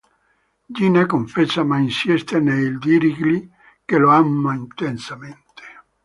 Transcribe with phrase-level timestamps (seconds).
[0.77, 3.47] Gina confessa ma insiste nel dirgli
[3.85, 5.63] che lo ama intensamente.